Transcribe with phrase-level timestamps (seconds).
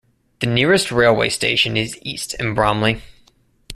[0.39, 3.03] The nearest railway station is east in Bramley.